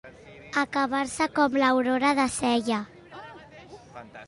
[0.61, 2.81] Acabar-se com l'aurora de Sella.